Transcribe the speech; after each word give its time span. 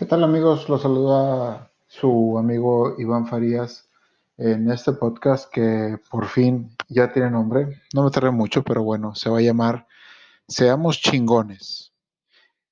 ¿Qué 0.00 0.06
tal 0.06 0.24
amigos? 0.24 0.66
Los 0.70 0.80
saluda 0.80 1.70
su 1.86 2.38
amigo 2.38 2.94
Iván 2.96 3.26
Farías 3.26 3.86
en 4.38 4.70
este 4.70 4.92
podcast 4.92 5.52
que 5.52 5.98
por 6.10 6.26
fin 6.26 6.74
ya 6.88 7.12
tiene 7.12 7.30
nombre. 7.30 7.82
No 7.92 8.04
me 8.04 8.10
tardé 8.10 8.30
mucho, 8.30 8.62
pero 8.62 8.82
bueno, 8.82 9.14
se 9.14 9.28
va 9.28 9.40
a 9.40 9.42
llamar 9.42 9.86
Seamos 10.48 11.02
chingones. 11.02 11.92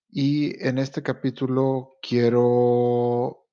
Y 0.08 0.66
en 0.66 0.78
este 0.78 1.02
capítulo 1.02 1.98
quiero 2.00 3.44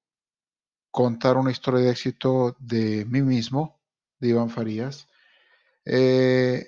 contar 0.89 1.35
una 1.35 1.51
historia 1.51 1.81
de 1.81 1.91
éxito 1.91 2.55
de 2.59 3.03
mí 3.03 3.21
mismo, 3.23 3.81
de 4.19 4.29
Iván 4.29 4.51
Farías. 4.51 5.09
Eh, 5.83 6.65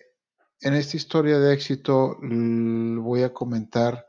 en 0.59 0.73
esta 0.73 0.97
historia 0.97 1.39
de 1.39 1.53
éxito 1.53 2.17
voy 2.21 3.23
a 3.23 3.33
comentar 3.33 4.05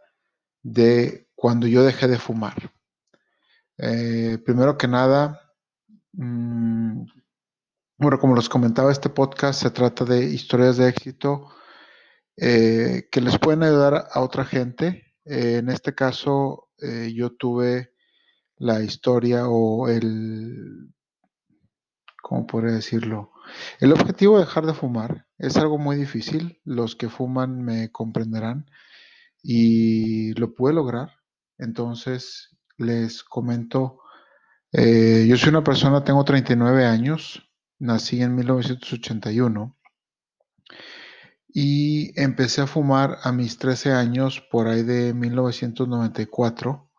de 0.64 1.28
cuando 1.36 1.68
yo 1.68 1.84
dejé 1.84 2.08
de 2.08 2.18
fumar. 2.18 2.72
Eh, 3.78 4.38
primero 4.44 4.76
que 4.76 4.88
nada, 4.88 5.40
mm, 6.12 7.04
bueno, 7.98 8.18
como 8.18 8.36
les 8.36 8.48
comentaba, 8.48 8.92
este 8.92 9.08
podcast 9.08 9.62
se 9.62 9.70
trata 9.70 10.04
de 10.04 10.24
historias 10.24 10.76
de 10.76 10.88
éxito 10.88 11.48
eh, 12.36 13.08
que 13.10 13.20
les 13.20 13.38
pueden 13.38 13.62
ayudar 13.62 14.08
a 14.10 14.20
otra 14.20 14.44
gente. 14.44 15.14
Eh, 15.24 15.58
en 15.58 15.70
este 15.70 15.94
caso, 15.94 16.64
yo 17.12 17.30
tuve 17.36 17.92
la 18.56 18.80
historia 18.82 19.48
o 19.48 19.88
el, 19.88 20.92
¿cómo 22.22 22.46
podría 22.46 22.72
decirlo? 22.74 23.32
El 23.80 23.92
objetivo 23.92 24.38
de 24.38 24.44
dejar 24.44 24.64
de 24.66 24.74
fumar 24.74 25.26
es 25.38 25.56
algo 25.56 25.78
muy 25.78 25.96
difícil. 25.96 26.60
Los 26.64 26.94
que 26.96 27.08
fuman 27.08 27.64
me 27.64 27.90
comprenderán 27.90 28.66
y 29.42 30.34
lo 30.34 30.54
pude 30.54 30.72
lograr. 30.72 31.10
Entonces, 31.58 32.57
les 32.78 33.22
comento, 33.22 34.00
eh, 34.72 35.26
yo 35.28 35.36
soy 35.36 35.50
una 35.50 35.64
persona, 35.64 36.04
tengo 36.04 36.24
39 36.24 36.86
años, 36.86 37.50
nací 37.78 38.22
en 38.22 38.34
1981 38.34 39.76
y 41.48 42.20
empecé 42.20 42.60
a 42.60 42.66
fumar 42.66 43.18
a 43.22 43.32
mis 43.32 43.58
13 43.58 43.92
años 43.92 44.40
por 44.50 44.68
ahí 44.68 44.82
de 44.82 45.14
1994. 45.14 46.90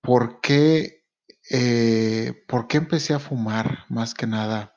¿Por 0.00 0.40
qué, 0.40 1.04
eh, 1.50 2.44
¿Por 2.48 2.66
qué 2.66 2.78
empecé 2.78 3.14
a 3.14 3.20
fumar 3.20 3.84
más 3.88 4.14
que 4.14 4.26
nada? 4.26 4.71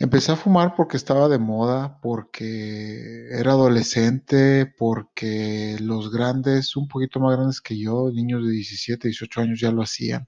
Empecé 0.00 0.32
a 0.32 0.36
fumar 0.36 0.74
porque 0.74 0.96
estaba 0.96 1.28
de 1.28 1.38
moda, 1.38 2.00
porque 2.00 3.28
era 3.30 3.50
adolescente, 3.52 4.64
porque 4.78 5.76
los 5.80 6.10
grandes, 6.10 6.74
un 6.74 6.88
poquito 6.88 7.20
más 7.20 7.36
grandes 7.36 7.60
que 7.60 7.78
yo, 7.78 8.10
niños 8.10 8.42
de 8.46 8.50
17, 8.52 9.08
18 9.08 9.42
años 9.42 9.60
ya 9.60 9.70
lo 9.70 9.82
hacían. 9.82 10.26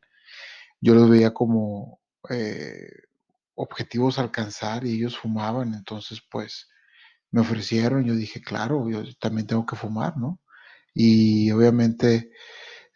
Yo 0.81 0.95
los 0.95 1.11
veía 1.11 1.35
como 1.35 2.01
eh, 2.31 2.89
objetivos 3.55 4.19
a 4.19 4.23
alcanzar 4.23 4.87
y 4.87 4.95
ellos 4.97 5.19
fumaban, 5.19 5.75
entonces 5.75 6.23
pues 6.31 6.69
me 7.33 7.43
ofrecieron, 7.43 8.05
yo 8.05 8.15
dije, 8.17 8.43
claro, 8.43 8.91
yo 8.91 9.03
también 9.21 9.47
tengo 9.47 9.67
que 9.67 9.77
fumar, 9.77 10.17
¿no? 10.19 10.41
Y 10.95 11.51
obviamente 11.53 12.31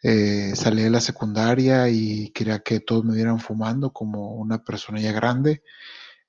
eh, 0.03 0.53
salí 0.55 0.83
de 0.83 0.91
la 0.91 1.01
secundaria 1.01 1.89
y 1.89 2.31
quería 2.31 2.59
que 2.59 2.79
todos 2.81 3.05
me 3.05 3.15
vieran 3.15 3.39
fumando 3.39 3.91
como 3.93 4.33
una 4.35 4.63
persona 4.63 5.01
ya 5.01 5.11
grande. 5.13 5.63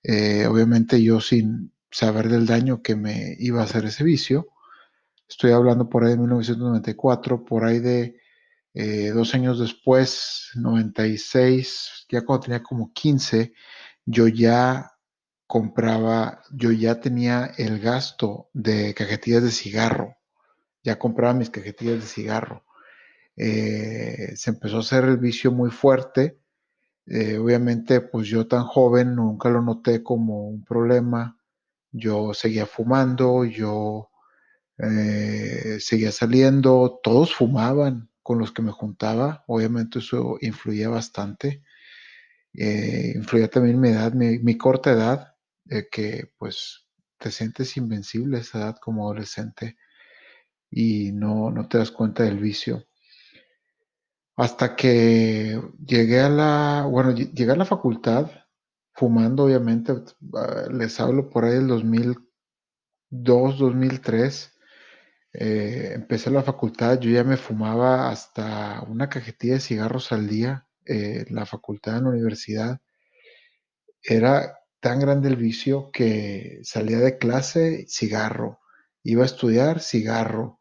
Eh, 0.03 0.47
obviamente 0.47 1.03
yo 1.03 1.21
sin 1.21 1.73
saber 1.91 2.29
del 2.29 2.47
daño 2.47 2.83
que 2.83 2.97
me 2.97 3.37
iba 3.39 3.61
a 3.61 3.65
hacer 3.65 3.85
ese 3.85 4.05
vicio, 4.05 4.49
estoy 5.29 5.53
hablando 5.53 5.89
por 5.89 6.05
ahí 6.05 6.11
de 6.11 6.19
1994, 6.19 7.45
por 7.45 7.65
ahí 7.65 7.81
de 7.81 8.21
eh, 8.75 9.11
dos 9.11 9.35
años 9.35 9.59
después, 9.59 10.51
96, 10.55 12.07
ya 12.09 12.25
cuando 12.25 12.45
tenía 12.47 12.63
como 12.63 12.93
15, 12.93 13.53
yo 14.05 14.29
ya 14.29 14.93
compraba, 15.47 16.43
yo 16.53 16.71
ya 16.73 17.01
tenía 17.01 17.53
el 17.59 17.81
gasto 17.81 18.51
de 18.53 18.95
cajetillas 18.95 19.43
de 19.43 19.51
cigarro, 19.51 20.17
ya 20.83 20.99
compraba 20.99 21.35
mis 21.35 21.51
cajetillas 21.51 22.01
de 22.01 22.07
cigarro. 22.07 22.65
Eh, 23.37 24.33
se 24.37 24.51
empezó 24.51 24.79
a 24.79 24.81
hacer 24.81 25.05
el 25.05 25.19
vicio 25.19 25.53
muy 25.53 25.71
fuerte 25.71 26.39
eh, 27.11 27.39
obviamente, 27.39 28.01
pues 28.03 28.29
yo 28.29 28.47
tan 28.47 28.65
joven 28.65 29.17
nunca 29.17 29.49
lo 29.49 29.63
noté 29.63 30.03
como 30.03 30.49
un 30.49 30.65
problema. 30.65 31.39
Yo 31.93 32.35
seguía 32.35 32.67
fumando, 32.67 33.45
yo 33.45 34.11
eh, 34.79 35.79
seguía 35.81 36.13
saliendo, 36.13 37.01
todos 37.03 37.35
fumaban 37.35 38.11
con 38.23 38.39
los 38.39 38.53
que 38.53 38.63
me 38.63 38.73
juntaba. 38.73 39.45
Obviamente 39.47 40.01
eso 40.01 40.39
influía 40.43 40.91
bastante. 40.91 41.63
Eh, 42.55 43.13
influía 43.17 43.49
también 43.49 43.81
mi 43.81 43.91
edad, 43.91 44.13
mi, 44.15 44.59
corta 44.59 44.93
edad, 44.93 45.35
que 45.93 46.33
pues 46.39 46.87
te 47.19 47.31
sientes 47.31 47.77
invencible 47.77 48.39
esa 48.39 48.59
edad 48.59 48.77
como 48.81 49.05
adolescente 49.05 49.77
y 50.71 51.13
no, 51.13 51.51
no 51.51 51.69
te 51.69 51.79
das 51.79 51.91
cuenta 51.91 52.25
del 52.25 52.39
vicio. 52.39 52.88
Hasta 54.39 54.77
que 54.77 55.61
llegué 55.85 56.21
a 56.21 56.29
la, 56.29 56.87
bueno, 56.89 57.13
llegué 57.13 57.51
a 57.51 57.57
la 57.57 57.65
facultad, 57.65 58.31
fumando 58.95 59.45
obviamente, 59.45 59.93
ah, 60.35 60.69
les 60.73 61.01
hablo 61.01 61.29
por 61.29 61.45
ahí 61.45 61.55
del 61.55 61.67
2002, 61.67 63.59
2003. 63.59 64.53
Eh, 65.33 65.93
empecé 65.95 66.31
la 66.31 66.45
facultad, 66.45 67.01
yo 67.01 67.11
ya 67.11 67.25
me 67.25 67.37
fumaba 67.37 68.11
hasta 68.11 68.83
una 68.89 69.09
cajetilla 69.09 69.55
de 69.55 69.61
cigarros 69.61 70.13
al 70.13 70.29
día 70.29 70.69
eh, 70.87 71.25
la 71.31 71.45
facultad, 71.45 71.99
en 71.99 72.05
la 72.05 72.11
universidad. 72.11 72.81
Era 74.03 74.57
tan 74.81 75.01
grande 75.01 75.29
el 75.29 75.37
vicio 75.37 75.91
que 75.93 76.61
salía 76.63 76.99
de 76.99 77.19
clase, 77.19 77.87
cigarro. 77.89 78.61
Iba 79.03 79.25
a 79.25 79.27
estudiar, 79.27 79.81
cigarro. 79.81 80.58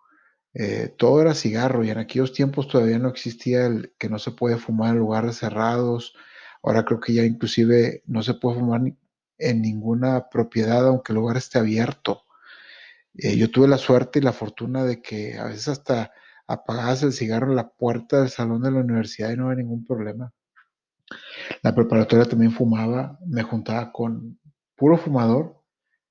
Eh, 0.59 0.91
todo 0.97 1.22
era 1.22 1.35
cigarro 1.35 1.84
y 1.84 1.91
en 1.91 2.00
aquellos 2.00 2.34
tiempos 2.34 2.68
todavía 2.68 2.97
no 2.97 3.09
existía 3.09 3.68
el 3.68 3.94
que 4.00 4.09
no 4.09 4.18
se 4.18 4.31
puede 4.31 4.57
fumar 4.57 4.94
en 4.94 5.00
lugares 5.00 5.38
cerrados. 5.38 6.16
Ahora 6.63 6.84
creo 6.84 7.00
que 7.00 7.13
ya 7.13 7.23
inclusive 7.23 8.01
no 8.07 8.23
se 8.23 8.34
puede 8.34 8.57
fumar 8.57 8.81
en 9.38 9.62
ninguna 9.62 10.29
propiedad 10.29 10.88
aunque 10.88 11.13
el 11.13 11.19
lugar 11.19 11.38
esté 11.38 11.59
abierto. 11.59 12.23
Eh, 13.13 13.38
yo 13.38 13.51
tuve 13.51 13.68
la 13.68 13.78
suerte 13.78 14.18
y 14.18 14.23
la 14.23 14.34
fortuna 14.34 14.84
de 14.84 15.00
que 15.00 15.38
a 15.38 15.45
veces 15.45 15.68
hasta 15.68 16.12
apagabas 16.47 17.03
el 17.03 17.13
cigarro 17.13 17.51
en 17.51 17.56
la 17.56 17.69
puerta 17.69 18.22
del 18.22 18.29
salón 18.29 18.63
de 18.63 18.72
la 18.72 18.79
universidad 18.79 19.29
y 19.29 19.38
no 19.38 19.51
había 19.51 19.62
ningún 19.62 19.85
problema. 19.85 20.34
La 21.62 21.75
preparatoria 21.75 22.25
también 22.25 22.51
fumaba, 22.51 23.19
me 23.28 23.44
juntaba 23.44 23.91
con 23.91 24.39
puro 24.75 24.97
fumador 24.97 25.56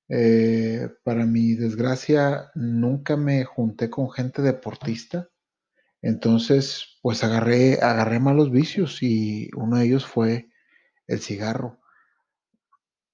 eh, 0.08 0.88
para 1.04 1.26
mi 1.26 1.54
desgracia, 1.54 2.50
nunca 2.54 3.16
me 3.16 3.44
junté 3.44 3.90
con 3.90 4.10
gente 4.10 4.42
deportista. 4.42 5.28
Entonces, 6.02 6.98
pues 7.02 7.24
agarré, 7.24 7.80
agarré 7.80 8.20
malos 8.20 8.50
vicios 8.50 9.02
y 9.02 9.50
uno 9.56 9.78
de 9.78 9.86
ellos 9.86 10.06
fue 10.06 10.50
el 11.06 11.20
cigarro. 11.20 11.80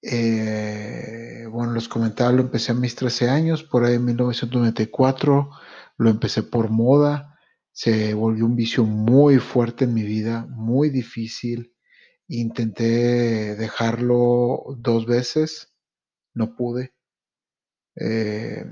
Eh, 0.02 1.46
bueno, 1.50 1.74
les 1.74 1.88
comentaba, 1.88 2.32
lo 2.32 2.42
empecé 2.42 2.72
a 2.72 2.74
mis 2.74 2.94
13 2.96 3.30
años, 3.30 3.62
por 3.62 3.84
ahí 3.84 3.94
en 3.94 4.04
1994, 4.04 5.50
lo 5.96 6.10
empecé 6.10 6.42
por 6.42 6.70
moda, 6.70 7.38
se 7.72 8.12
volvió 8.14 8.46
un 8.46 8.56
vicio 8.56 8.84
muy 8.84 9.38
fuerte 9.38 9.84
en 9.84 9.94
mi 9.94 10.02
vida, 10.02 10.46
muy 10.50 10.90
difícil. 10.90 11.74
Intenté 12.28 13.54
dejarlo 13.56 14.64
dos 14.78 15.06
veces, 15.06 15.71
no 16.34 16.56
pude. 16.56 16.94
Eh, 17.96 18.64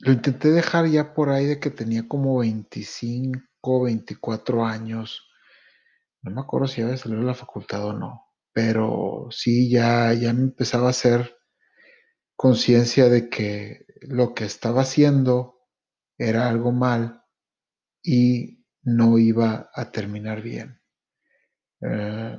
lo 0.00 0.12
intenté 0.12 0.50
dejar 0.50 0.86
ya 0.88 1.14
por 1.14 1.30
ahí 1.30 1.46
de 1.46 1.60
que 1.60 1.70
tenía 1.70 2.08
como 2.08 2.38
25, 2.38 3.82
24 3.84 4.64
años. 4.66 5.28
No 6.22 6.32
me 6.32 6.40
acuerdo 6.40 6.66
si 6.68 6.82
había 6.82 6.96
salido 6.96 7.20
de 7.20 7.26
la 7.26 7.34
facultad 7.34 7.84
o 7.86 7.92
no, 7.92 8.26
pero 8.52 9.28
sí 9.30 9.70
ya, 9.70 10.12
ya 10.14 10.32
me 10.32 10.42
empezaba 10.42 10.88
a 10.88 10.90
hacer 10.90 11.36
conciencia 12.36 13.08
de 13.08 13.28
que 13.30 13.86
lo 14.02 14.34
que 14.34 14.44
estaba 14.44 14.82
haciendo 14.82 15.60
era 16.18 16.48
algo 16.48 16.72
mal 16.72 17.22
y 18.02 18.64
no 18.82 19.18
iba 19.18 19.70
a 19.74 19.92
terminar 19.92 20.42
bien. 20.42 20.80
Eh, 21.80 22.38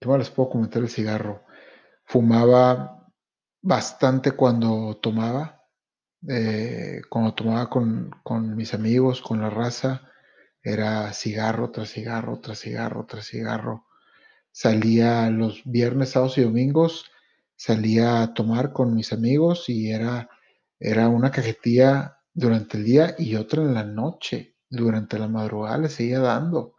¿Qué 0.00 0.08
más 0.08 0.18
les 0.18 0.30
puedo 0.30 0.50
comentar 0.50 0.82
el 0.82 0.88
cigarro? 0.88 1.44
Fumaba 2.04 3.05
bastante 3.66 4.30
cuando 4.30 4.96
tomaba, 5.02 5.64
eh, 6.28 7.00
cuando 7.10 7.34
tomaba 7.34 7.68
con, 7.68 8.56
mis 8.56 8.74
amigos, 8.74 9.20
con 9.20 9.40
la 9.40 9.50
raza, 9.50 10.08
era 10.62 11.12
cigarro 11.12 11.72
tras 11.72 11.90
cigarro, 11.90 12.38
tras 12.40 12.60
cigarro, 12.60 13.06
tras 13.06 13.26
cigarro. 13.26 13.86
Salía 14.52 15.28
los 15.30 15.62
viernes, 15.64 16.10
sábados 16.10 16.38
y 16.38 16.42
domingos, 16.42 17.06
salía 17.56 18.22
a 18.22 18.34
tomar 18.34 18.72
con 18.72 18.94
mis 18.94 19.12
amigos 19.12 19.68
y 19.68 19.90
era, 19.90 20.30
era 20.78 21.08
una 21.08 21.32
cajetilla 21.32 22.18
durante 22.34 22.76
el 22.78 22.84
día 22.84 23.16
y 23.18 23.34
otra 23.34 23.62
en 23.62 23.74
la 23.74 23.84
noche. 23.84 24.54
Durante 24.70 25.18
la 25.18 25.26
madrugada 25.28 25.78
le 25.78 25.88
seguía 25.88 26.20
dando. 26.20 26.76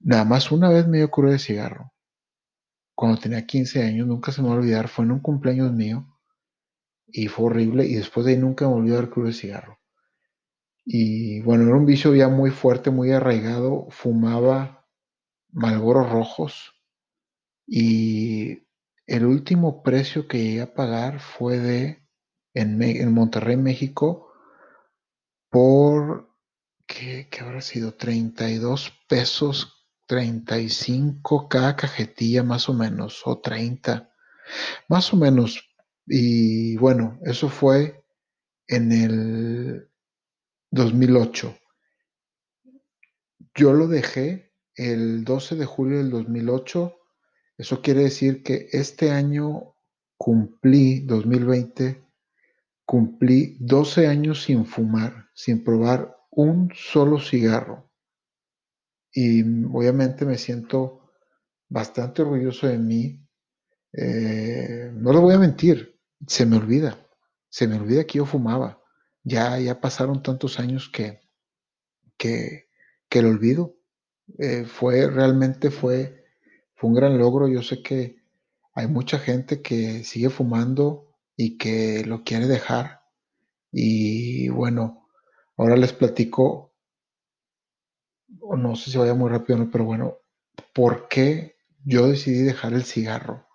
Nada 0.00 0.24
más 0.26 0.52
una 0.52 0.68
vez 0.68 0.86
me 0.86 0.98
dio 0.98 1.10
de 1.10 1.38
cigarro. 1.38 1.91
Cuando 3.02 3.20
tenía 3.20 3.44
15 3.44 3.82
años, 3.82 4.06
nunca 4.06 4.30
se 4.30 4.40
me 4.40 4.46
va 4.46 4.54
a 4.54 4.58
olvidar, 4.58 4.86
fue 4.86 5.04
en 5.04 5.10
un 5.10 5.18
cumpleaños 5.18 5.72
mío 5.72 6.06
y 7.08 7.26
fue 7.26 7.46
horrible 7.46 7.84
y 7.84 7.96
después 7.96 8.24
de 8.24 8.30
ahí 8.30 8.38
nunca 8.38 8.68
me 8.68 8.92
a 8.92 8.94
dar 8.94 9.10
cruda 9.10 9.26
de 9.26 9.34
cigarro. 9.34 9.80
Y 10.84 11.40
bueno, 11.40 11.64
era 11.64 11.74
un 11.74 11.84
vicio 11.84 12.14
ya 12.14 12.28
muy 12.28 12.52
fuerte, 12.52 12.92
muy 12.92 13.10
arraigado. 13.10 13.88
Fumaba 13.90 14.86
malboros 15.50 16.12
rojos 16.12 16.80
y 17.66 18.68
el 19.08 19.26
último 19.26 19.82
precio 19.82 20.28
que 20.28 20.38
llegué 20.38 20.62
a 20.62 20.72
pagar 20.72 21.18
fue 21.18 21.58
de, 21.58 22.06
en, 22.54 22.80
en 22.84 23.12
Monterrey, 23.12 23.56
México, 23.56 24.32
por, 25.50 26.28
¿qué, 26.86 27.26
¿qué, 27.28 27.40
habrá 27.40 27.62
sido? 27.62 27.94
32 27.94 28.92
pesos, 29.08 29.81
35 30.12 31.48
cada 31.48 31.74
cajetilla 31.74 32.42
más 32.42 32.68
o 32.68 32.74
menos, 32.74 33.22
o 33.24 33.40
30, 33.40 34.12
más 34.86 35.10
o 35.14 35.16
menos. 35.16 35.74
Y 36.06 36.76
bueno, 36.76 37.18
eso 37.24 37.48
fue 37.48 38.04
en 38.66 38.92
el 38.92 39.88
2008. 40.70 41.56
Yo 43.54 43.72
lo 43.72 43.88
dejé 43.88 44.52
el 44.74 45.24
12 45.24 45.56
de 45.56 45.64
julio 45.64 45.96
del 45.96 46.10
2008. 46.10 46.94
Eso 47.56 47.80
quiere 47.80 48.02
decir 48.02 48.42
que 48.42 48.68
este 48.72 49.12
año 49.12 49.74
cumplí, 50.18 51.00
2020, 51.06 52.04
cumplí 52.84 53.56
12 53.60 54.08
años 54.08 54.42
sin 54.42 54.66
fumar, 54.66 55.30
sin 55.32 55.64
probar 55.64 56.18
un 56.30 56.70
solo 56.74 57.18
cigarro. 57.18 57.90
Y 59.12 59.42
obviamente 59.66 60.24
me 60.24 60.38
siento 60.38 61.10
bastante 61.68 62.22
orgulloso 62.22 62.66
de 62.66 62.78
mí. 62.78 63.26
Eh, 63.92 64.90
no 64.94 65.12
lo 65.12 65.20
voy 65.20 65.34
a 65.34 65.38
mentir, 65.38 65.98
se 66.26 66.46
me 66.46 66.56
olvida. 66.56 66.98
Se 67.48 67.68
me 67.68 67.76
olvida 67.76 68.04
que 68.04 68.18
yo 68.18 68.26
fumaba 68.26 68.82
ya, 69.24 69.58
ya 69.58 69.80
pasaron 69.80 70.22
tantos 70.22 70.58
años 70.58 70.88
que, 70.88 71.20
que, 72.16 72.68
que 73.08 73.22
lo 73.22 73.28
olvido. 73.28 73.76
Eh, 74.38 74.64
fue, 74.64 75.08
realmente 75.08 75.70
fue, 75.70 76.24
fue 76.74 76.90
un 76.90 76.96
gran 76.96 77.18
logro. 77.18 77.48
Yo 77.48 77.62
sé 77.62 77.82
que 77.82 78.16
hay 78.74 78.86
mucha 78.88 79.18
gente 79.18 79.62
que 79.62 80.04
sigue 80.04 80.30
fumando 80.30 81.14
y 81.36 81.58
que 81.58 82.04
lo 82.04 82.24
quiere 82.24 82.46
dejar. 82.46 83.02
Y 83.70 84.48
bueno, 84.48 85.08
ahora 85.56 85.76
les 85.76 85.92
platico, 85.92 86.71
o 88.40 88.56
no 88.56 88.76
sé 88.76 88.90
si 88.90 88.98
vaya 88.98 89.14
muy 89.14 89.30
rápido, 89.30 89.58
¿no? 89.58 89.70
pero 89.70 89.84
bueno, 89.84 90.18
¿por 90.74 91.08
qué 91.08 91.56
yo 91.84 92.08
decidí 92.08 92.42
dejar 92.42 92.72
el 92.72 92.84
cigarro? 92.84 93.46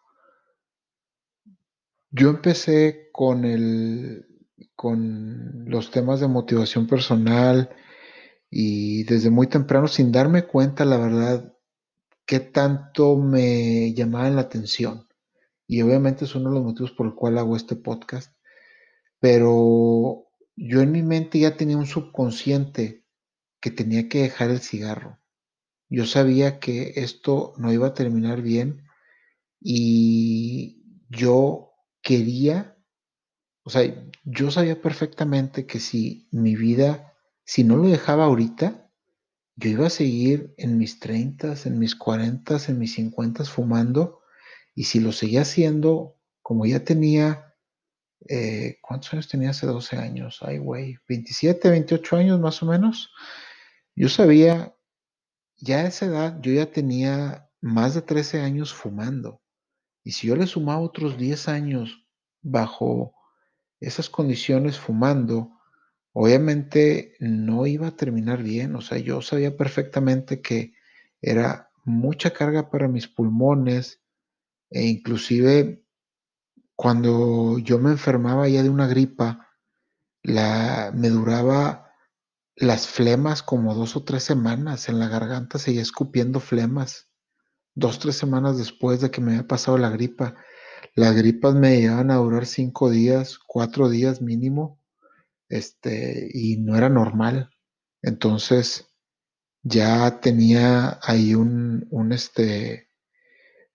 Yo 2.09 2.29
empecé 2.29 3.09
con 3.11 3.45
el, 3.45 4.25
con 4.75 5.65
los 5.69 5.91
temas 5.91 6.19
de 6.19 6.27
motivación 6.27 6.87
personal 6.87 7.69
y 8.49 9.03
desde 9.03 9.29
muy 9.29 9.47
temprano, 9.47 9.87
sin 9.87 10.11
darme 10.11 10.43
cuenta, 10.43 10.85
la 10.85 10.97
verdad, 10.97 11.53
qué 12.25 12.39
tanto 12.39 13.17
me 13.17 13.93
llamaban 13.93 14.35
la 14.35 14.43
atención. 14.43 15.07
Y 15.67 15.81
obviamente 15.81 16.25
es 16.25 16.35
uno 16.35 16.49
de 16.49 16.55
los 16.55 16.63
motivos 16.63 16.91
por 16.91 17.07
el 17.07 17.13
cual 17.13 17.37
hago 17.37 17.57
este 17.57 17.75
podcast. 17.75 18.33
Pero 19.19 20.27
yo 20.55 20.81
en 20.81 20.91
mi 20.91 21.03
mente 21.03 21.39
ya 21.39 21.57
tenía 21.57 21.77
un 21.77 21.85
subconsciente 21.85 23.03
que 23.59 23.71
tenía 23.71 24.09
que 24.09 24.21
dejar 24.21 24.49
el 24.49 24.59
cigarro. 24.59 25.19
Yo 25.89 26.05
sabía 26.05 26.59
que 26.59 26.93
esto 26.97 27.53
no 27.57 27.71
iba 27.71 27.87
a 27.87 27.93
terminar 27.93 28.41
bien 28.41 28.87
y 29.59 30.83
yo 31.09 31.71
quería 32.01 32.77
o 33.67 33.69
sea, 33.69 33.83
yo 34.23 34.49
sabía 34.49 34.81
perfectamente 34.81 35.65
que 35.65 35.81
si 35.81 36.29
mi 36.31 36.55
vida, 36.55 37.13
si 37.43 37.65
no 37.65 37.75
lo 37.75 37.89
dejaba 37.89 38.23
ahorita, 38.23 38.89
yo 39.57 39.69
iba 39.69 39.87
a 39.87 39.89
seguir 39.89 40.53
en 40.55 40.77
mis 40.77 41.01
30, 41.01 41.53
en 41.65 41.77
mis 41.77 41.93
40, 41.93 42.59
en 42.65 42.79
mis 42.79 42.93
50 42.93 43.43
fumando. 43.43 44.21
Y 44.73 44.85
si 44.85 45.01
lo 45.01 45.11
seguía 45.11 45.41
haciendo, 45.41 46.15
como 46.41 46.65
ya 46.65 46.85
tenía, 46.85 47.55
eh, 48.29 48.77
¿cuántos 48.81 49.11
años 49.11 49.27
tenía 49.27 49.49
hace 49.49 49.67
12 49.67 49.97
años? 49.97 50.39
Ay, 50.43 50.59
güey, 50.59 50.95
27, 51.09 51.69
28 51.69 52.15
años 52.15 52.39
más 52.39 52.63
o 52.63 52.67
menos. 52.67 53.11
Yo 53.97 54.09
sabía, 54.09 54.75
ya 55.57 55.79
a 55.79 55.87
esa 55.87 56.05
edad, 56.05 56.39
yo 56.41 56.53
ya 56.53 56.67
tenía 56.67 57.49
más 57.61 57.95
de 57.95 58.03
13 58.03 58.41
años 58.41 58.71
fumando. 58.71 59.41
Y 60.03 60.11
si 60.11 60.27
yo 60.27 60.35
le 60.35 60.45
sumaba 60.45 60.81
otros 60.81 61.17
10 61.17 61.47
años 61.47 62.05
bajo 62.43 63.15
esas 63.79 64.07
condiciones 64.11 64.77
fumando, 64.77 65.51
obviamente 66.13 67.15
no 67.19 67.65
iba 67.65 67.87
a 67.87 67.95
terminar 67.95 68.43
bien. 68.43 68.75
O 68.75 68.81
sea, 68.81 68.99
yo 68.99 69.23
sabía 69.23 69.57
perfectamente 69.57 70.43
que 70.43 70.75
era 71.19 71.71
mucha 71.83 72.33
carga 72.33 72.69
para 72.69 72.87
mis 72.87 73.07
pulmones 73.07 74.03
e 74.69 74.85
inclusive 74.85 75.83
cuando 76.75 77.57
yo 77.57 77.79
me 77.79 77.89
enfermaba 77.89 78.47
ya 78.47 78.61
de 78.61 78.69
una 78.69 78.85
gripa, 78.85 79.49
la, 80.21 80.91
me 80.93 81.09
duraba 81.09 81.86
las 82.57 82.87
flemas 82.87 83.43
como 83.43 83.75
dos 83.75 83.95
o 83.95 84.03
tres 84.03 84.23
semanas. 84.23 84.89
En 84.89 84.99
la 84.99 85.07
garganta 85.07 85.59
seguía 85.59 85.81
escupiendo 85.81 86.39
flemas. 86.39 87.09
Dos, 87.75 87.99
tres 87.99 88.17
semanas 88.17 88.57
después 88.57 89.01
de 89.01 89.11
que 89.11 89.21
me 89.21 89.33
había 89.33 89.47
pasado 89.47 89.77
la 89.77 89.89
gripa. 89.89 90.35
Las 90.95 91.15
gripas 91.15 91.53
me 91.53 91.79
llegaban 91.79 92.09
a 92.11 92.15
durar 92.15 92.47
cinco 92.47 92.89
días, 92.89 93.37
cuatro 93.45 93.89
días 93.89 94.21
mínimo, 94.21 94.81
este, 95.47 96.29
y 96.33 96.57
no 96.57 96.75
era 96.75 96.89
normal. 96.89 97.51
Entonces 98.01 98.87
ya 99.61 100.19
tenía 100.19 100.99
ahí 101.03 101.35
un, 101.35 101.87
este, 102.11 102.89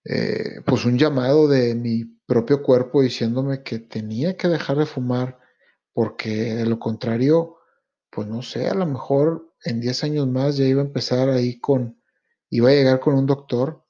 eh, 0.03 0.61
pues 0.65 0.83
un 0.83 0.97
llamado 0.97 1.47
de 1.47 1.75
mi 1.75 2.03
propio 2.25 2.61
cuerpo 2.61 3.01
diciéndome 3.01 3.63
que 3.63 3.79
tenía 3.79 4.35
que 4.35 4.49
dejar 4.49 4.77
de 4.77 4.85
fumar 4.85 5.39
porque 5.93 6.55
de 6.55 6.65
lo 6.65 6.79
contrario, 6.79 7.57
pues 8.13 8.27
no 8.27 8.43
sé, 8.43 8.67
a 8.67 8.75
lo 8.75 8.85
mejor 8.85 9.53
en 9.63 9.81
10 9.81 10.03
años 10.03 10.27
más 10.27 10.57
ya 10.57 10.65
iba 10.65 10.81
a 10.81 10.85
empezar 10.85 11.29
ahí 11.29 11.59
con, 11.59 11.99
iba 12.49 12.69
a 12.69 12.73
llegar 12.73 12.99
con 12.99 13.15
un 13.15 13.25
doctor 13.25 13.83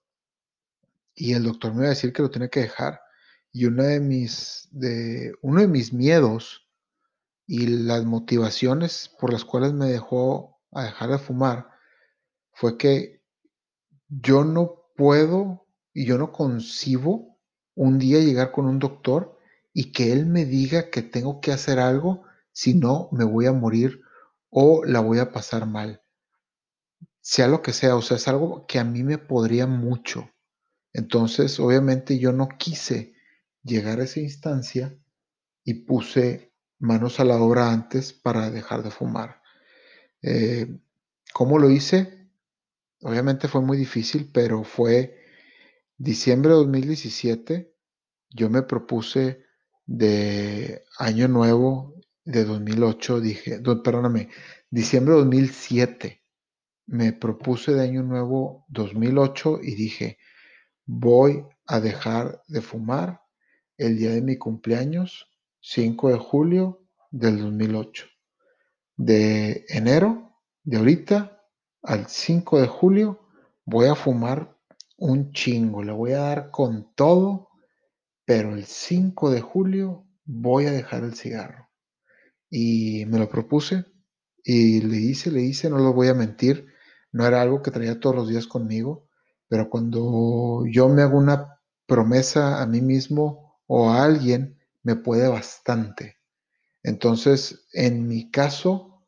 y 1.13 1.34
el 1.34 1.44
doctor 1.44 1.74
me 1.74 1.80
iba 1.80 1.88
a 1.88 1.89
decir 1.89 2.13
que 2.13 2.22
lo 2.22 2.32
tenía 2.32 2.50
que 2.50 2.62
dejar. 2.62 3.01
Y 3.51 3.65
una 3.65 3.84
de 3.84 4.00
mis, 4.00 4.70
de, 4.72 5.34
uno 5.42 5.62
de 5.62 5.68
mis 5.68 5.94
miedos 5.94 6.68
y 7.46 7.68
las 7.68 8.06
motivaciones 8.06 9.12
por 9.20 9.32
las 9.32 9.44
cuales 9.44 9.74
me 9.74 9.88
dejó 9.88 10.62
a 10.72 10.86
dejar 10.86 11.10
de 11.10 11.20
fumar 11.20 11.68
fue 12.53 12.77
que 12.77 13.22
yo 14.08 14.46
no 14.46 14.86
puedo 14.96 15.68
y 15.94 16.06
yo 16.06 16.18
no 16.18 16.32
concibo 16.32 17.38
un 17.75 18.00
día 18.00 18.20
llegar 18.20 18.51
con 18.51 18.65
un 18.68 18.80
doctor 18.80 19.38
y 19.74 19.92
que 19.92 20.13
él 20.13 20.25
me 20.27 20.46
diga 20.46 20.89
que 20.89 21.01
tengo 21.01 21.42
que 21.42 21.51
hacer 21.51 21.80
algo, 21.80 22.24
si 22.51 22.74
no 22.74 23.10
me 23.12 23.25
voy 23.25 23.48
a 23.48 23.53
morir 23.53 24.02
o 24.53 24.86
la 24.86 25.00
voy 25.00 25.19
a 25.19 25.31
pasar 25.31 25.65
mal. 25.65 26.01
Sea 27.22 27.48
lo 27.48 27.62
que 27.62 27.74
sea, 27.74 27.95
o 27.95 28.01
sea, 28.01 28.17
es 28.17 28.27
algo 28.27 28.65
que 28.67 28.79
a 28.79 28.83
mí 28.83 29.03
me 29.03 29.17
podría 29.17 29.65
mucho. 29.65 30.29
Entonces, 30.93 31.60
obviamente 31.60 32.19
yo 32.19 32.31
no 32.33 32.50
quise 32.57 33.15
llegar 33.63 34.00
a 34.00 34.03
esa 34.03 34.19
instancia 34.19 34.95
y 35.63 35.86
puse 35.86 36.53
manos 36.79 37.19
a 37.19 37.25
la 37.25 37.38
obra 37.38 37.72
antes 37.72 38.13
para 38.13 38.51
dejar 38.51 38.83
de 38.83 38.91
fumar. 38.91 39.41
Eh, 40.22 40.67
¿Cómo 41.33 41.57
lo 41.57 41.69
hice? 41.72 42.29
Obviamente 43.01 43.48
fue 43.48 43.62
muy 43.62 43.77
difícil, 43.77 44.29
pero 44.31 44.63
fue 44.63 45.17
diciembre 45.98 46.51
de 46.51 46.57
2017. 46.57 47.75
Yo 48.29 48.50
me 48.50 48.62
propuse 48.62 49.43
de 49.86 50.83
año 51.00 51.27
nuevo 51.27 51.95
de 52.25 52.46
2008, 52.46 53.20
dije, 53.22 53.62
perdóname, 53.84 54.30
diciembre 54.70 55.13
de 55.13 55.20
2007. 55.22 56.24
Me 56.86 57.13
propuse 57.13 57.74
de 57.74 57.84
año 57.84 58.03
nuevo 58.03 58.65
2008 58.70 59.60
y 59.62 59.75
dije, 59.75 60.18
voy 60.86 61.46
a 61.65 61.80
dejar 61.80 62.42
de 62.48 62.62
fumar 62.62 63.22
el 63.77 63.98
día 63.98 64.12
de 64.12 64.22
mi 64.22 64.38
cumpleaños, 64.38 65.30
5 65.62 66.10
de 66.10 66.18
julio 66.18 66.86
del 67.12 67.39
2008. 67.39 68.06
De 68.98 69.65
enero, 69.70 70.39
de 70.63 70.77
ahorita, 70.77 71.42
al 71.82 72.08
5 72.08 72.62
de 72.62 72.68
julio, 72.68 73.27
voy 73.65 73.88
a 73.88 73.96
fumar 73.96 74.58
un 74.98 75.32
chingo, 75.32 75.84
le 75.84 75.92
voy 75.92 76.13
a 76.13 76.20
dar 76.20 76.51
con 76.51 76.94
todo, 76.96 77.50
pero 78.25 78.53
el 78.53 78.65
5 78.65 79.32
de 79.32 79.42
julio 79.42 80.06
voy 80.25 80.65
a 80.65 80.72
dejar 80.72 81.03
el 81.03 81.15
cigarro. 81.15 81.62
Y 82.55 83.07
me 83.07 83.17
lo 83.17 83.27
propuse 83.27 83.83
y 84.43 84.79
le 84.81 84.98
hice, 84.98 85.31
le 85.31 85.41
hice, 85.41 85.72
no 85.72 85.79
lo 85.79 85.91
voy 85.91 86.10
a 86.10 86.13
mentir, 86.13 86.67
no 87.12 87.25
era 87.25 87.41
algo 87.41 87.63
que 87.63 87.72
traía 87.72 88.00
todos 88.00 88.15
los 88.15 88.29
días 88.29 88.45
conmigo, 88.45 89.07
pero 89.48 89.72
cuando 89.72 90.63
yo 90.69 90.88
me 90.88 91.01
hago 91.01 91.17
una 91.17 91.60
promesa 91.88 92.62
a 92.62 92.67
mí 92.67 92.79
mismo 92.79 93.57
o 93.65 93.89
a 93.89 94.03
alguien, 94.03 94.60
me 94.83 94.95
puede 94.95 95.27
bastante. 95.27 96.17
Entonces, 96.83 97.65
en 97.74 98.07
mi 98.07 98.29
caso, 98.29 99.01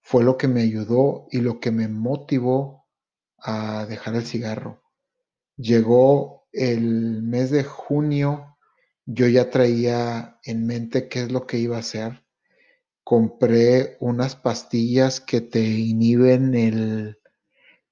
fue 0.00 0.24
lo 0.24 0.38
que 0.38 0.48
me 0.48 0.62
ayudó 0.62 1.26
y 1.30 1.42
lo 1.42 1.60
que 1.60 1.70
me 1.70 1.88
motivó 1.88 2.86
a 3.36 3.84
dejar 3.84 4.14
el 4.14 4.24
cigarro. 4.24 4.82
Llegó 5.58 6.48
el 6.52 7.22
mes 7.22 7.50
de 7.50 7.64
junio, 7.64 8.56
yo 9.04 9.26
ya 9.26 9.50
traía 9.50 10.38
en 10.42 10.66
mente 10.66 11.06
qué 11.10 11.24
es 11.24 11.32
lo 11.32 11.46
que 11.46 11.58
iba 11.58 11.76
a 11.76 11.80
hacer. 11.80 12.24
Compré 13.08 13.96
unas 14.00 14.36
pastillas 14.36 15.18
que 15.22 15.40
te 15.40 15.60
inhiben 15.62 16.54
el, 16.54 17.18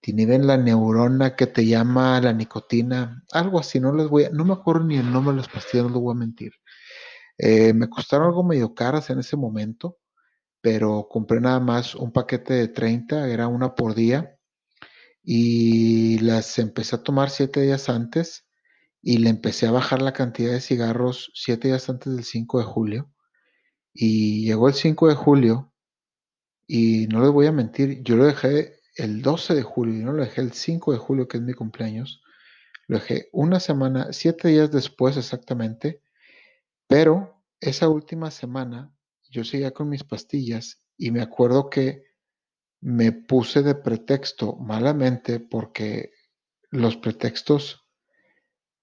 te 0.03 0.11
inhiben 0.11 0.47
la 0.47 0.59
neurona 0.59 1.35
que 1.37 1.47
te 1.47 1.65
llama 1.65 2.21
la 2.21 2.35
nicotina, 2.35 3.25
algo 3.33 3.59
así, 3.59 3.81
no 3.81 3.95
les 3.95 4.09
voy 4.09 4.25
a, 4.25 4.29
no 4.29 4.45
me 4.45 4.53
acuerdo 4.53 4.85
ni 4.85 4.99
el 4.99 5.11
nombre 5.11 5.33
de 5.33 5.39
las 5.39 5.49
pastillas, 5.49 5.87
no 5.87 5.93
les 5.95 6.03
voy 6.03 6.13
a 6.13 6.19
mentir. 6.19 6.53
Eh, 7.39 7.73
me 7.73 7.89
costaron 7.89 8.27
algo 8.27 8.45
medio 8.45 8.75
caras 8.75 9.09
en 9.09 9.19
ese 9.21 9.39
momento, 9.39 9.97
pero 10.61 11.09
compré 11.11 11.41
nada 11.41 11.61
más 11.61 11.95
un 11.95 12.13
paquete 12.13 12.53
de 12.53 12.69
30, 12.69 13.31
era 13.31 13.49
una 13.49 13.75
por 13.75 13.95
día, 13.95 14.37
y 15.23 16.19
las 16.19 16.59
empecé 16.59 16.97
a 16.97 17.03
tomar 17.03 17.31
siete 17.31 17.63
días 17.63 17.89
antes 17.89 18.47
y 19.01 19.17
le 19.17 19.31
empecé 19.31 19.67
a 19.67 19.71
bajar 19.71 20.03
la 20.03 20.13
cantidad 20.13 20.53
de 20.53 20.61
cigarros 20.61 21.33
siete 21.35 21.69
días 21.69 21.89
antes 21.89 22.15
del 22.15 22.25
5 22.25 22.59
de 22.59 22.65
julio. 22.67 23.16
Y 23.99 24.45
llegó 24.45 24.69
el 24.69 24.75
5 24.75 25.09
de 25.09 25.15
julio 25.15 25.73
y 26.67 27.07
no 27.07 27.23
les 27.23 27.31
voy 27.31 27.47
a 27.47 27.53
mentir, 27.53 28.03
yo 28.03 28.17
lo 28.17 28.27
dejé 28.27 28.81
el 28.95 29.23
12 29.23 29.55
de 29.55 29.63
julio 29.63 29.95
y 29.95 30.05
no 30.05 30.13
lo 30.13 30.23
dejé 30.23 30.43
el 30.43 30.53
5 30.53 30.93
de 30.93 30.99
julio, 30.99 31.29
que 31.29 31.39
es 31.39 31.43
mi 31.43 31.55
cumpleaños. 31.55 32.23
Lo 32.89 32.99
dejé 32.99 33.31
una 33.33 33.59
semana, 33.59 34.13
siete 34.13 34.49
días 34.49 34.71
después 34.71 35.17
exactamente, 35.17 36.03
pero 36.87 37.43
esa 37.59 37.89
última 37.89 38.31
semana 38.31 38.95
yo 39.31 39.45
seguía 39.45 39.71
con 39.71 39.89
mis 39.89 40.05
pastillas 40.05 40.85
y 40.99 41.11
me 41.11 41.23
acuerdo 41.23 41.71
que 41.71 42.05
me 42.83 43.13
puse 43.13 43.63
de 43.63 43.77
pretexto 43.77 44.57
malamente 44.57 45.41
porque 45.41 46.13
los 46.71 46.99
pretextos 46.99 47.89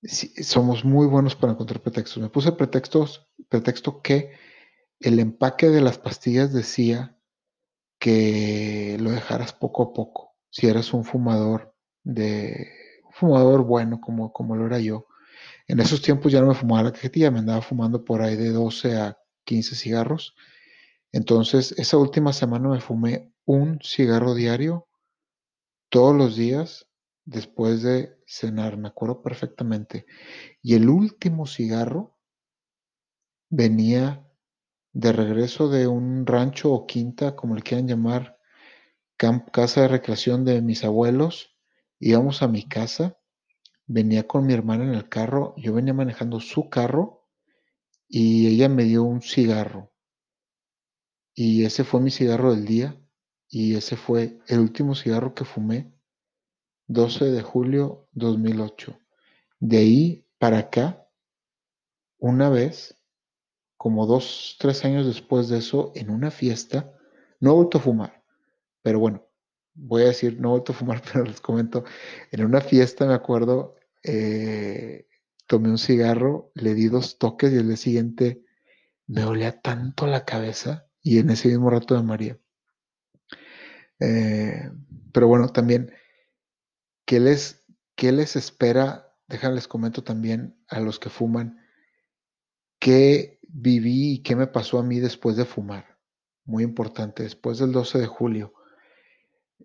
somos 0.02 0.84
muy 0.84 1.06
buenos 1.06 1.36
para 1.36 1.54
encontrar 1.54 1.82
pretextos. 1.82 2.22
Me 2.22 2.30
puse 2.30 2.52
pretextos, 2.52 3.30
pretexto 3.48 4.02
que 4.02 4.32
el 5.04 5.20
empaque 5.20 5.70
de 5.70 5.82
las 5.82 5.98
pastillas 5.98 6.54
decía 6.54 7.18
que 8.00 8.98
lo 9.00 9.12
dejaras 9.12 9.54
poco 9.54 9.84
a 9.84 9.94
poco. 9.94 10.36
Si 10.50 10.68
eras 10.68 10.94
un 10.94 11.04
fumador 11.04 11.76
de 12.04 12.72
un 13.06 13.12
fumador 13.12 13.64
bueno 13.66 14.00
como, 14.00 14.32
como 14.32 14.56
lo 14.56 14.66
era 14.66 14.80
yo, 14.80 15.08
en 15.68 15.80
esos 15.82 16.02
tiempos 16.02 16.32
ya 16.32 16.42
no 16.42 16.48
me 16.48 16.56
fumaba 16.56 16.84
la 16.84 16.94
cajetilla, 16.94 17.32
me 17.32 17.40
andaba 17.40 17.62
fumando 17.62 18.06
por 18.06 18.22
ahí 18.22 18.36
de 18.36 18.50
12 18.50 18.98
a 18.98 19.18
15 19.44 19.76
cigarros. 19.76 20.36
Entonces, 21.12 21.74
esa 21.78 21.98
última 21.98 22.32
semana 22.34 22.70
me 22.70 22.82
fumé 22.82 23.34
un 23.46 23.80
cigarro 23.82 24.34
diario 24.34 24.88
todos 25.90 26.16
los 26.16 26.36
días 26.36 26.88
después 27.26 27.84
de 27.84 28.18
cenar, 28.26 28.78
me 28.78 28.88
acuerdo 28.88 29.22
perfectamente. 29.22 30.06
Y 30.62 30.76
el 30.76 30.90
último 30.90 31.46
cigarro 31.46 32.18
venía 33.50 34.23
de 34.94 35.12
regreso 35.12 35.70
de 35.70 35.88
un 35.88 36.26
rancho 36.26 36.72
o 36.72 36.86
quinta, 36.88 37.36
como 37.36 37.56
le 37.56 37.62
quieran 37.62 37.88
llamar, 37.88 38.38
casa 39.18 39.82
de 39.82 39.88
recreación 39.88 40.46
de 40.46 40.62
mis 40.62 40.84
abuelos. 40.84 41.56
Íbamos 42.00 42.42
a 42.42 42.48
mi 42.48 42.68
casa 42.68 43.18
venía 43.86 44.28
con 44.28 44.46
mi 44.46 44.54
hermana 44.54 44.86
en 44.86 44.94
el 44.94 45.10
carro, 45.10 45.54
yo 45.58 45.74
venía 45.74 45.94
manejando 45.94 46.40
su 46.40 46.70
carro 46.70 47.28
y 48.08 48.48
ella 48.48 48.70
me 48.70 48.84
dio 48.84 49.04
un 49.04 49.22
cigarro. 49.22 49.92
Y 51.36 51.66
ese 51.66 51.84
fue 51.84 52.00
mi 52.02 52.12
cigarro 52.12 52.54
del 52.54 52.66
día 52.66 53.00
y 53.50 53.76
ese 53.76 53.96
fue 53.96 54.40
el 54.48 54.60
último 54.60 54.96
cigarro 54.96 55.34
que 55.34 55.46
fumé, 55.46 55.94
12 56.88 57.26
de 57.26 57.42
julio 57.42 58.08
2008. 58.12 58.98
De 59.60 59.78
ahí 59.78 60.28
para 60.38 60.60
acá, 60.60 61.08
una 62.18 62.50
vez, 62.50 63.00
como 63.84 64.06
dos, 64.06 64.56
tres 64.60 64.86
años 64.86 65.06
después 65.06 65.50
de 65.50 65.58
eso, 65.58 65.92
en 65.94 66.10
una 66.10 66.32
fiesta, 66.32 66.94
no 67.42 67.52
he 67.52 67.54
vuelto 67.54 67.80
a 67.80 67.82
fumar, 67.82 68.24
pero 68.82 68.98
bueno, 68.98 69.28
voy 69.74 70.04
a 70.04 70.06
decir, 70.06 70.40
no 70.40 70.48
he 70.48 70.52
vuelto 70.52 70.72
a 70.72 70.76
fumar, 70.76 71.02
pero 71.12 71.26
les 71.26 71.42
comento, 71.42 71.84
en 72.32 72.46
una 72.46 72.62
fiesta 72.62 73.06
me 73.06 73.14
acuerdo, 73.14 73.76
eh, 74.02 75.10
tomé 75.48 75.68
un 75.68 75.78
cigarro, 75.78 76.50
le 76.54 76.76
di 76.76 76.88
dos 76.88 77.18
toques 77.18 77.52
y 77.52 77.58
el 77.58 77.68
día 77.68 77.76
siguiente 77.76 78.46
me 79.06 79.26
olía 79.26 79.60
tanto 79.60 80.08
la 80.08 80.24
cabeza 80.24 80.88
y 81.02 81.18
en 81.18 81.32
ese 81.32 81.50
mismo 81.50 81.70
rato 81.70 81.94
de 81.94 82.04
María. 82.04 82.40
Eh, 84.00 84.72
pero 85.12 85.28
bueno, 85.28 85.50
también, 85.50 85.92
¿qué 87.04 87.20
les, 87.20 87.66
¿qué 87.96 88.14
les 88.14 88.38
espera? 88.38 89.14
Déjenles 89.28 89.68
comento 89.68 90.06
también 90.06 90.58
a 90.70 90.80
los 90.80 91.00
que 91.00 91.10
fuman, 91.10 91.60
qué 92.80 93.33
viví 93.54 94.14
y 94.14 94.24
qué 94.24 94.36
me 94.36 94.48
pasó 94.48 94.80
a 94.80 94.84
mí 94.84 95.00
después 95.00 95.38
de 95.38 95.46
fumar. 95.46 95.98
Muy 96.44 96.64
importante, 96.64 97.24
después 97.24 97.60
del 97.60 97.72
12 97.72 98.00
de 98.00 98.08
julio. 98.08 98.54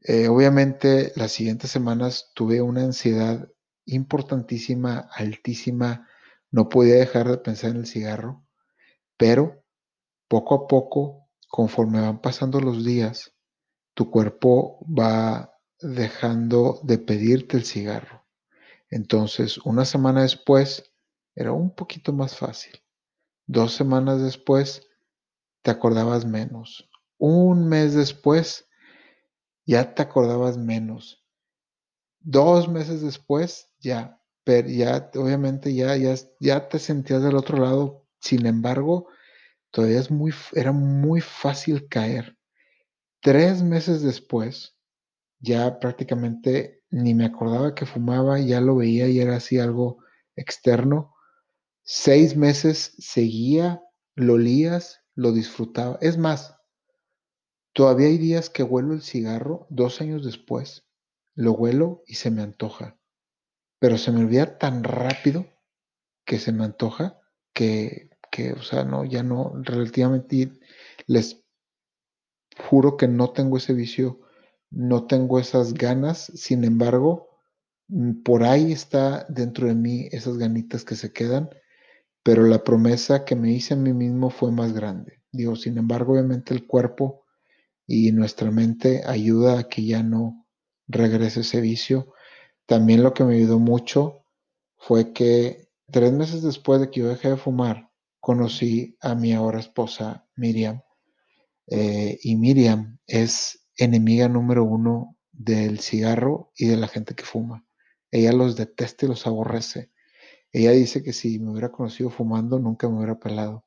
Eh, 0.03 0.29
obviamente 0.29 1.13
las 1.17 1.33
siguientes 1.33 1.71
semanas 1.71 2.31
tuve 2.35 2.63
una 2.63 2.85
ansiedad 2.85 3.49
importantísima, 3.87 5.09
altísima, 5.13 6.07
no 6.51 6.69
podía 6.69 6.97
dejar 6.97 7.29
de 7.29 7.39
pensar 7.39 7.71
en 7.71 7.79
el 7.79 7.87
cigarro, 7.87 8.45
pero 9.17 9.65
poco 10.29 10.55
a 10.55 10.67
poco, 10.69 11.29
conforme 11.49 12.01
van 12.01 12.21
pasando 12.21 12.61
los 12.61 12.85
días, 12.85 13.35
tu 13.95 14.11
cuerpo 14.11 14.79
va 14.87 15.53
dejando 15.81 16.81
de 16.85 16.99
pedirte 16.99 17.57
el 17.57 17.65
cigarro. 17.65 18.27
Entonces, 18.91 19.59
una 19.59 19.85
semana 19.85 20.23
después 20.23 20.93
era 21.35 21.53
un 21.53 21.75
poquito 21.75 22.13
más 22.13 22.37
fácil. 22.37 22.81
Dos 23.49 23.73
semanas 23.73 24.23
después 24.23 24.87
te 25.63 25.71
acordabas 25.71 26.27
menos. 26.27 26.89
Un 27.17 27.67
mes 27.67 27.95
después 27.95 28.69
ya 29.65 29.95
te 29.95 30.03
acordabas 30.03 30.59
menos. 30.59 31.25
Dos 32.21 32.69
meses 32.69 33.01
después, 33.01 33.71
ya, 33.81 34.21
pero 34.45 34.69
ya, 34.69 35.11
obviamente 35.15 35.75
ya, 35.75 35.97
ya, 35.97 36.15
ya 36.41 36.69
te 36.69 36.79
sentías 36.79 37.23
del 37.23 37.37
otro 37.37 37.57
lado. 37.57 38.07
Sin 38.21 38.45
embargo, 38.45 39.09
todavía 39.71 40.01
es 40.01 40.11
muy, 40.11 40.35
era 40.53 40.73
muy 40.73 41.23
fácil 41.23 41.89
caer. 41.89 42.37
Tres 43.21 43.63
meses 43.63 44.03
después, 44.03 44.77
ya 45.41 45.79
prácticamente 45.81 46.83
ni 46.91 47.15
me 47.15 47.25
acordaba 47.25 47.75
que 47.75 47.87
fumaba, 47.87 48.41
ya 48.41 48.61
lo 48.61 48.77
veía 48.77 49.09
y 49.09 49.21
era 49.21 49.37
así 49.37 49.59
algo 49.59 50.05
externo. 50.37 51.15
Seis 51.91 52.37
meses 52.37 52.95
seguía, 52.99 53.83
lo 54.15 54.35
olías, 54.35 55.01
lo 55.15 55.33
disfrutaba. 55.33 55.99
Es 56.03 56.19
más, 56.19 56.59
Todavía 57.79 58.09
hay 58.09 58.19
días 58.19 58.51
que 58.51 58.65
huelo 58.65 58.93
el 58.93 59.03
cigarro 59.03 59.69
dos 59.71 60.01
años 60.01 60.25
después. 60.25 60.85
Lo 61.37 61.53
huelo 61.53 62.03
y 62.09 62.15
se 62.15 62.29
me 62.29 62.43
antoja. 62.43 62.99
Pero 63.79 63.99
se 63.99 64.11
me 64.11 64.19
olvida 64.19 64.59
tan 64.59 64.83
rápido 64.83 65.47
que 66.25 66.41
se 66.41 66.51
me 66.51 66.65
antoja 66.65 67.21
que, 67.55 68.11
que 68.33 68.53
o 68.55 68.63
sea, 68.63 68.83
no, 68.83 69.05
ya 69.05 69.23
no, 69.23 69.53
relativamente 69.63 70.59
les 71.07 71.45
juro 72.69 72.97
que 72.97 73.07
no 73.07 73.31
tengo 73.31 73.59
ese 73.59 73.75
vicio, 73.75 74.23
no 74.71 75.07
tengo 75.07 75.39
esas 75.39 75.73
ganas. 75.73 76.33
Sin 76.35 76.65
embargo, 76.65 77.29
mm, 77.87 78.25
por 78.25 78.43
ahí 78.43 78.73
está 78.73 79.25
dentro 79.29 79.69
de 79.69 79.77
mí 79.77 80.09
esas 80.11 80.37
ganitas 80.37 80.85
que 80.85 80.97
se 80.97 81.13
quedan, 81.13 81.49
pero 82.29 82.47
la 82.47 82.63
promesa 82.63 83.25
que 83.25 83.35
me 83.35 83.53
hice 83.53 83.73
a 83.73 83.79
mí 83.79 83.95
mismo 83.95 84.29
fue 84.29 84.53
más 84.53 84.75
grande. 84.75 85.23
Digo, 85.33 85.57
sin 85.57 85.79
embargo, 85.79 86.13
obviamente 86.13 86.53
el 86.53 86.67
cuerpo 86.67 87.25
y 87.87 88.13
nuestra 88.13 88.51
mente 88.51 89.01
ayuda 89.07 89.61
a 89.61 89.65
que 89.71 89.87
ya 89.87 90.03
no 90.03 90.47
regrese 90.89 91.41
ese 91.41 91.63
vicio. 91.63 92.13
También 92.67 93.03
lo 93.03 93.15
que 93.15 93.25
me 93.25 93.37
ayudó 93.37 93.59
mucho 93.59 94.27
fue 94.77 95.15
que 95.15 95.71
tres 95.91 96.13
meses 96.13 96.43
después 96.43 96.83
de 96.83 96.91
que 96.91 97.01
yo 97.01 97.09
dejé 97.09 97.31
de 97.31 97.39
fumar, 97.39 97.89
conocí 98.21 98.99
a 99.01 99.15
mi 99.15 99.33
ahora 99.33 99.61
esposa 99.61 100.29
Miriam. 100.37 100.83
Eh, 101.67 102.19
y 102.23 102.37
Miriam 102.37 102.99
es 103.07 103.67
enemiga 103.79 104.29
número 104.29 104.65
uno 104.65 105.17
del 105.33 105.81
cigarro 105.81 106.53
y 106.55 106.67
de 106.67 106.77
la 106.77 106.89
gente 106.89 107.15
que 107.15 107.25
fuma. 107.25 107.65
Ella 108.11 108.33
los 108.33 108.55
detesta 108.55 109.07
y 109.07 109.09
los 109.09 109.27
aborrece. 109.27 109.93
Ella 110.63 110.73
dice 110.73 111.03
que 111.03 111.13
si 111.13 111.39
me 111.39 111.51
hubiera 111.51 111.71
conocido 111.71 112.11
fumando, 112.11 112.59
nunca 112.59 112.89
me 112.89 112.99
hubiera 112.99 113.19
pelado. 113.19 113.65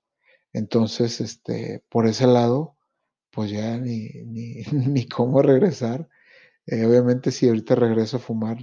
Entonces, 0.54 1.22
este, 1.22 1.84
por 1.90 2.08
ese 2.08 2.28
lado, 2.28 2.78
pues 3.32 3.52
ya 3.52 3.78
ni, 3.78 4.10
ni, 4.72 5.08
cómo 5.08 5.42
regresar. 5.42 6.10
Eh, 6.68 6.86
obviamente 6.86 7.32
si 7.32 7.48
ahorita 7.48 7.76
regreso 7.76 8.18
a 8.18 8.20
fumar, 8.20 8.58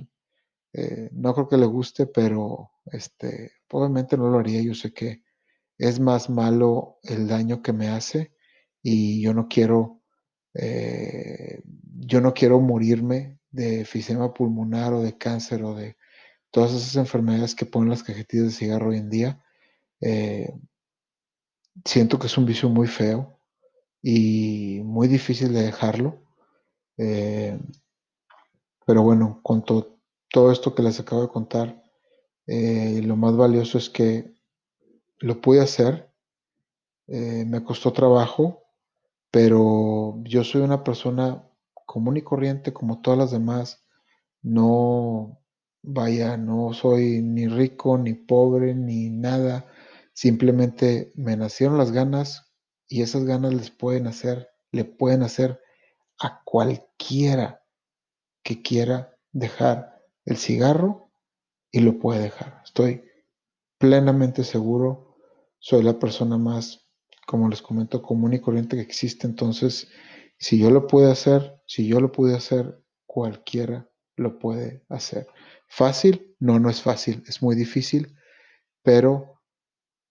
eh, 0.75 1.11
no 1.13 1.35
creo 1.35 1.49
que 1.49 1.57
le 1.57 1.67
guste, 1.67 2.07
pero 2.07 2.71
este, 2.87 3.53
obviamente 3.71 4.17
no 4.17 4.31
lo 4.31 4.39
haría. 4.39 4.63
Yo 4.63 4.75
sé 4.75 4.93
que 4.93 5.25
es 5.79 6.01
más 6.01 6.31
malo 6.31 6.99
el 7.05 7.29
daño 7.29 7.63
que 7.63 7.73
me 7.73 7.89
hace 7.89 8.35
y 8.83 9.23
yo 9.23 9.35
no 9.35 9.49
quiero, 9.49 10.03
eh, 10.55 11.63
yo 12.01 12.21
no 12.21 12.35
quiero 12.35 12.61
morirme 12.61 13.39
de 13.51 13.83
efisema 13.83 14.35
pulmonar 14.35 14.93
o 14.95 15.03
de 15.03 15.19
cáncer 15.19 15.63
o 15.65 15.75
de 15.75 15.97
todas 16.51 16.73
esas 16.73 16.97
enfermedades 16.97 17.55
que 17.55 17.67
ponen 17.67 17.91
las 17.91 18.03
cajetillas 18.03 18.47
de 18.47 18.53
cigarro 18.53 18.91
hoy 18.91 18.99
en 18.99 19.11
día. 19.11 19.43
siento 21.85 22.19
que 22.19 22.27
es 22.27 22.37
un 22.39 22.47
vicio 22.47 22.69
muy 22.69 22.87
feo 22.89 23.39
y 24.03 24.81
muy 24.85 25.09
difícil 25.09 25.53
de 25.53 25.63
dejarlo. 25.63 26.23
pero 28.87 29.03
bueno, 29.03 29.41
con 29.43 29.65
todo 29.65 30.53
esto 30.53 30.75
que 30.75 30.83
les 30.83 30.99
acabo 31.01 31.23
de 31.23 31.29
contar, 31.29 31.83
eh, 32.49 33.03
lo 33.05 33.17
más 33.17 33.37
valioso 33.37 33.77
es 33.77 33.91
que 33.91 34.33
lo 35.19 35.41
pude 35.43 35.61
hacer, 35.61 36.11
eh, 37.07 37.45
me 37.47 37.63
costó 37.63 37.93
trabajo, 37.93 38.63
pero 39.31 40.19
yo 40.25 40.45
soy 40.45 40.63
una 40.63 40.83
persona 40.83 41.45
común 41.87 42.17
y 42.17 42.23
corriente 42.23 42.73
como 42.73 43.03
todas 43.03 43.19
las 43.19 43.31
demás. 43.31 43.85
No, 44.41 45.39
vaya, 45.91 46.37
no 46.37 46.75
soy 46.75 47.23
ni 47.23 47.49
rico, 47.49 47.97
ni 47.97 48.13
pobre, 48.13 48.75
ni 48.75 49.09
nada. 49.09 49.67
Simplemente 50.13 51.13
me 51.15 51.37
nacieron 51.37 51.79
las 51.79 51.93
ganas 51.93 52.53
y 52.87 53.03
esas 53.03 53.25
ganas 53.25 53.55
les 53.55 53.71
pueden 53.71 54.07
hacer, 54.07 54.51
le 54.71 54.85
pueden 54.85 55.23
hacer 55.23 55.61
a 56.21 56.43
cualquiera 56.45 57.63
que 58.43 58.61
quiera 58.61 59.17
dejar 59.33 60.03
el 60.27 60.37
cigarro 60.37 61.11
y 61.71 61.81
lo 61.81 61.99
puede 61.99 62.21
dejar. 62.21 62.61
Estoy 62.65 63.05
plenamente 63.79 64.45
seguro. 64.45 65.17
Soy 65.59 65.83
la 65.83 65.99
persona 65.99 66.37
más, 66.37 66.87
como 67.27 67.49
les 67.49 67.63
comento, 67.63 68.03
común 68.03 68.35
y 68.35 68.41
corriente 68.41 68.77
que 68.77 68.83
existe. 68.83 69.27
Entonces, 69.27 69.89
si 70.39 70.59
yo 70.59 70.71
lo 70.71 70.87
pude 70.87 71.11
hacer, 71.11 71.63
si 71.67 71.87
yo 71.87 72.01
lo 72.01 72.13
pude 72.13 72.37
hacer, 72.37 72.83
cualquiera 73.07 73.89
lo 74.17 74.39
puede 74.39 74.85
hacer. 74.89 75.29
¿Fácil? 75.69 76.35
No, 76.41 76.59
no 76.59 76.71
es 76.71 76.83
fácil, 76.83 77.23
es 77.27 77.43
muy 77.43 77.55
difícil, 77.55 78.17
pero 78.83 79.41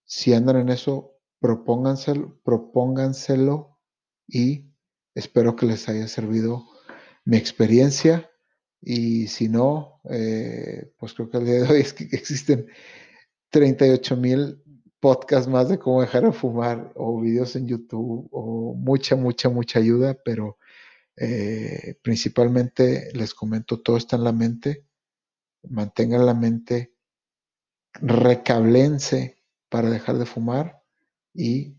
si 0.05 0.33
andan 0.33 0.57
en 0.57 0.69
eso, 0.69 1.17
propónganselo, 1.39 2.39
propónganselo 2.43 3.77
y 4.27 4.71
espero 5.15 5.55
que 5.55 5.65
les 5.65 5.89
haya 5.89 6.07
servido 6.07 6.65
mi 7.25 7.37
experiencia 7.37 8.29
y 8.81 9.27
si 9.27 9.49
no, 9.49 9.99
eh, 10.09 10.93
pues 10.97 11.13
creo 11.13 11.29
que 11.29 11.37
al 11.37 11.45
día 11.45 11.55
de 11.55 11.69
hoy 11.69 11.81
es 11.81 11.93
que 11.93 12.03
existen 12.11 12.67
38 13.49 14.15
mil 14.15 14.63
podcasts 14.99 15.47
más 15.49 15.69
de 15.69 15.79
cómo 15.79 16.01
dejar 16.01 16.23
de 16.23 16.31
fumar 16.31 16.91
o 16.95 17.19
videos 17.19 17.55
en 17.55 17.67
YouTube 17.67 18.27
o 18.31 18.73
mucha, 18.75 19.15
mucha, 19.15 19.49
mucha 19.49 19.79
ayuda, 19.79 20.17
pero 20.23 20.57
eh, 21.15 21.95
principalmente 22.01 23.09
les 23.13 23.33
comento, 23.33 23.81
todo 23.81 23.97
está 23.97 24.15
en 24.15 24.23
la 24.23 24.31
mente. 24.31 24.85
Mantengan 25.69 26.25
la 26.25 26.33
mente, 26.33 26.93
recablense 27.93 29.43
para 29.69 29.89
dejar 29.89 30.17
de 30.17 30.25
fumar 30.25 30.83
y 31.33 31.77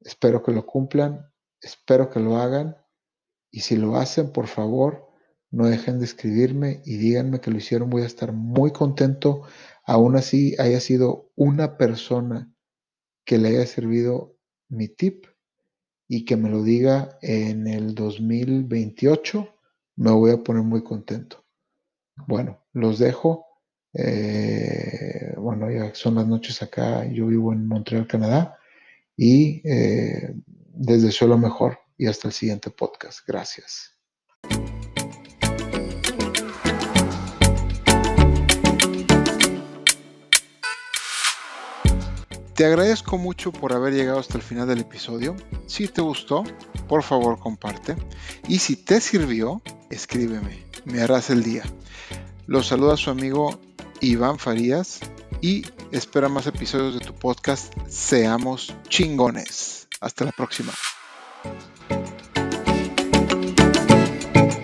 espero 0.00 0.42
que 0.42 0.52
lo 0.52 0.66
cumplan, 0.66 1.32
espero 1.60 2.10
que 2.10 2.20
lo 2.20 2.36
hagan 2.36 2.76
y 3.50 3.60
si 3.60 3.76
lo 3.76 3.96
hacen, 3.96 4.32
por 4.32 4.46
favor, 4.46 5.08
no 5.50 5.66
dejen 5.66 5.98
de 5.98 6.04
escribirme 6.04 6.82
y 6.84 6.98
díganme 6.98 7.40
que 7.40 7.50
lo 7.50 7.56
hicieron. 7.56 7.88
Voy 7.88 8.02
a 8.02 8.06
estar 8.06 8.32
muy 8.32 8.72
contento. 8.72 9.42
Aún 9.84 10.16
así 10.16 10.54
haya 10.58 10.80
sido 10.80 11.32
una 11.36 11.78
persona 11.78 12.52
que 13.24 13.38
le 13.38 13.48
haya 13.48 13.66
servido 13.66 14.36
mi 14.68 14.88
tip 14.88 15.26
y 16.06 16.24
que 16.24 16.36
me 16.36 16.50
lo 16.50 16.62
diga 16.62 17.18
en 17.22 17.66
el 17.66 17.94
2028, 17.94 19.48
me 19.96 20.10
voy 20.10 20.30
a 20.32 20.42
poner 20.42 20.62
muy 20.62 20.82
contento. 20.82 21.44
Bueno, 22.26 22.66
los 22.78 22.98
dejo. 22.98 23.46
Eh, 23.94 25.34
bueno, 25.36 25.70
ya 25.70 25.94
son 25.94 26.14
las 26.16 26.26
noches 26.26 26.62
acá. 26.62 27.04
Yo 27.06 27.26
vivo 27.26 27.52
en 27.52 27.66
Montreal, 27.66 28.06
Canadá. 28.06 28.58
Y 29.16 29.62
eh, 29.68 30.34
les 30.78 31.02
deseo 31.02 31.28
lo 31.28 31.38
mejor. 31.38 31.78
Y 31.96 32.06
hasta 32.06 32.28
el 32.28 32.34
siguiente 32.34 32.70
podcast. 32.70 33.20
Gracias. 33.26 33.98
Te 42.58 42.64
agradezco 42.64 43.18
mucho 43.18 43.52
por 43.52 43.72
haber 43.72 43.94
llegado 43.94 44.18
hasta 44.18 44.36
el 44.36 44.42
final 44.42 44.66
del 44.66 44.80
episodio. 44.80 45.36
Si 45.68 45.86
te 45.86 46.00
gustó, 46.00 46.42
por 46.88 47.04
favor 47.04 47.38
comparte. 47.38 47.94
Y 48.48 48.58
si 48.58 48.74
te 48.74 49.00
sirvió, 49.00 49.62
escríbeme. 49.90 50.64
Me 50.84 51.00
harás 51.00 51.30
el 51.30 51.44
día. 51.44 51.62
Los 52.48 52.68
saluda 52.68 52.96
su 52.96 53.10
amigo 53.10 53.60
Iván 54.00 54.38
Farías 54.38 55.00
y 55.42 55.66
espera 55.92 56.30
más 56.30 56.46
episodios 56.46 56.98
de 56.98 57.04
tu 57.04 57.14
podcast 57.14 57.74
Seamos 57.88 58.74
chingones. 58.88 59.86
Hasta 60.00 60.24
la 60.24 60.32
próxima. 60.32 60.72